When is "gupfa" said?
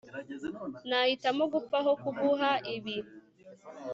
1.53-1.77